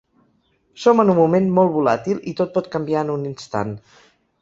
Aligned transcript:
Som 0.85 1.03
en 1.03 1.11
un 1.15 1.19
moment 1.19 1.51
molt 1.59 1.73
volàtil 1.77 2.25
i 2.35 2.37
tot 2.43 2.59
pot 2.59 2.73
canviar 2.79 3.07
en 3.07 3.17
un 3.21 3.33
instant. 3.37 3.81